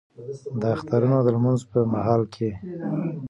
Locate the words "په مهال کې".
1.71-2.49